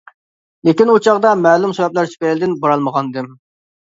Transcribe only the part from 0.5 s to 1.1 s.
لېكىن ئۇ